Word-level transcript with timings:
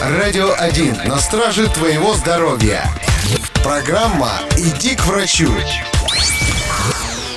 Радио 0.00 0.54
1 0.58 1.04
на 1.06 1.18
страже 1.18 1.68
твоего 1.68 2.14
здоровья. 2.14 2.84
Программа 3.64 4.40
«Иди 4.56 4.94
к 4.94 5.06
врачу». 5.06 5.48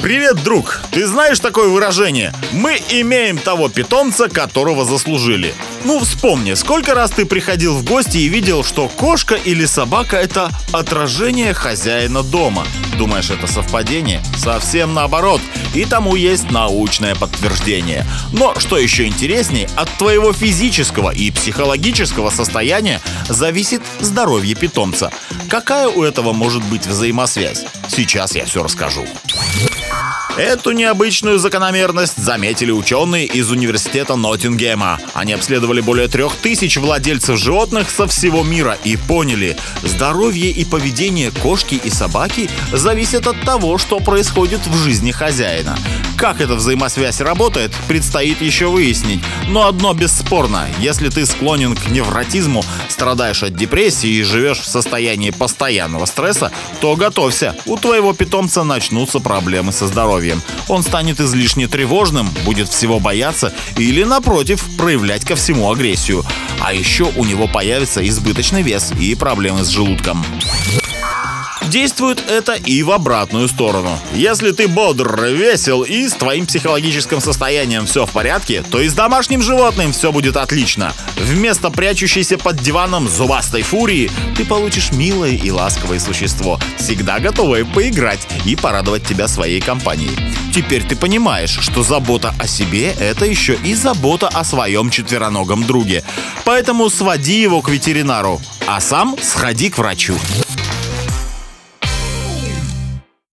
Привет, 0.02 0.42
друг! 0.44 0.82
Ты 0.92 1.06
знаешь 1.06 1.42
такое 1.42 1.68
выражение? 1.68 2.34
Мы 2.54 2.82
имеем 2.90 3.38
того 3.38 3.68
питомца, 3.68 4.30
которого 4.30 4.86
заслужили. 4.86 5.54
Ну, 5.84 6.00
вспомни, 6.00 6.54
сколько 6.54 6.94
раз 6.94 7.12
ты 7.12 7.26
приходил 7.26 7.76
в 7.76 7.84
гости 7.84 8.18
и 8.18 8.30
видел, 8.30 8.64
что 8.64 8.88
кошка 8.88 9.36
или 9.36 9.66
собака— 9.66 10.16
это 10.18 10.52
отражение 10.72 11.54
хозяина 11.54 12.24
дома. 12.24 12.66
Думаешь, 12.98 13.30
это 13.30 13.46
совпадение? 13.46 14.24
Совсем 14.38 14.94
наоборот. 14.94 15.42
И 15.76 15.84
тому 15.84 16.16
есть 16.16 16.50
научное 16.50 17.16
подтверждение. 17.16 18.06
Но, 18.32 18.58
что 18.58 18.78
еще 18.78 19.06
интереснее, 19.06 19.68
от 19.76 19.90
твоего 19.98 20.32
физического 20.32 21.14
и 21.14 21.30
психологического 21.30 22.30
состояния 22.30 23.02
зависит 23.28 23.82
здоровье 24.00 24.56
питомца. 24.56 25.12
Какая 25.50 25.90
у 25.90 26.04
этого 26.04 26.32
может 26.32 26.64
быть 26.64 26.88
взаимосвязь? 26.88 27.66
Сейчас 27.90 28.34
я 28.34 28.46
все 28.46 28.64
расскажу. 28.64 29.06
Эту 30.40 30.72
необычную 30.72 31.38
закономерность 31.38 32.16
заметили 32.16 32.72
ученые 32.72 33.26
из 33.26 33.52
университета 33.52 34.16
Ноттингема. 34.16 34.98
Они 35.14 35.34
обследовали 35.34 35.82
более 35.82 36.08
трех 36.08 36.34
тысяч 36.38 36.78
владельцев 36.78 37.38
животных 37.38 37.90
со 37.90 38.08
всего 38.08 38.42
мира 38.42 38.78
и 38.86 38.96
поняли, 38.96 39.58
здоровье 39.84 40.50
и 40.50 40.64
поведение 40.64 41.32
кошки 41.32 41.76
и 41.84 41.90
собаки 41.90 42.50
зависят 42.72 43.28
от 43.28 43.42
того, 43.42 43.78
что 43.78 44.00
происходит 44.00 44.66
в 44.66 44.78
жизни 44.78 45.12
хозяина. 45.12 45.78
Как 46.20 46.42
эта 46.42 46.56
взаимосвязь 46.56 47.22
работает, 47.22 47.72
предстоит 47.88 48.42
еще 48.42 48.68
выяснить. 48.68 49.22
Но 49.48 49.68
одно 49.68 49.94
бесспорно, 49.94 50.68
если 50.78 51.08
ты 51.08 51.26
склонен 51.26 51.78
к 51.78 51.88
невротизму, 51.88 52.62
страдаешь 52.90 53.42
от 53.42 53.56
депрессии 53.56 54.10
и 54.10 54.24
живешь 54.24 54.60
в 54.60 54.66
состоянии 54.66 55.30
постоянного 55.30 56.06
стресса, 56.06 56.52
то 56.82 56.98
готовься, 56.98 57.56
у 57.66 57.78
твоего 57.78 58.12
питомца 58.12 58.66
начнутся 58.66 59.22
проблемы 59.22 59.72
со 59.72 59.88
здоровьем. 59.88 60.42
Он 60.68 60.84
станет 60.84 61.22
излишне 61.22 61.70
тревожным, 61.70 62.30
будет 62.44 62.68
всего 62.68 63.00
бояться 63.00 63.54
или, 63.78 64.04
напротив, 64.04 64.62
проявлять 64.78 65.24
ко 65.24 65.38
всему 65.38 65.72
агрессию. 65.72 66.26
А 66.60 66.74
еще 66.74 67.06
у 67.16 67.24
него 67.24 67.48
появится 67.48 68.06
избыточный 68.06 68.62
вес 68.62 68.92
и 69.00 69.16
проблемы 69.16 69.64
с 69.64 69.70
желудком. 69.70 70.26
Действует 71.70 72.24
это 72.28 72.54
и 72.54 72.82
в 72.82 72.90
обратную 72.90 73.48
сторону. 73.48 73.92
Если 74.14 74.52
ты 74.52 74.68
бодр, 74.68 75.26
весел 75.26 75.84
и 75.84 76.08
с 76.08 76.14
твоим 76.14 76.48
психологическим 76.48 77.22
состоянием 77.22 77.86
все 77.86 78.08
в 78.08 78.12
порядке, 78.12 78.64
то 78.64 78.82
и 78.82 78.88
с 78.88 78.94
домашним 78.94 79.44
животным 79.44 79.92
все 79.92 80.12
будет 80.12 80.36
отлично. 80.36 80.94
Вместо 81.16 81.70
прячущейся 81.70 82.40
под 82.40 82.56
диваном 82.58 83.08
зубастой 83.08 83.62
фурии 83.62 84.10
ты 84.36 84.46
получишь 84.46 84.92
милое 84.92 85.34
и 85.34 85.52
ласковое 85.52 86.00
существо, 86.00 86.60
всегда 86.78 87.20
готовое 87.20 87.66
поиграть 87.66 88.28
и 88.46 88.56
порадовать 88.56 89.06
тебя 89.06 89.28
своей 89.28 89.62
компанией. 89.62 90.18
Теперь 90.52 90.84
ты 90.84 90.96
понимаешь, 90.96 91.60
что 91.62 91.84
забота 91.84 92.34
о 92.40 92.48
себе— 92.48 92.94
это 93.00 93.26
еще 93.26 93.54
и 93.64 93.76
забота 93.76 94.28
о 94.28 94.44
своем 94.44 94.90
четвероногом 94.90 95.68
друге. 95.68 96.04
Поэтому 96.46 96.90
своди 96.90 97.40
его 97.40 97.62
к 97.62 97.70
ветеринару, 97.70 98.42
а 98.66 98.82
сам 98.82 99.16
сходи 99.22 99.70
к 99.70 99.78
врачу. 99.78 100.16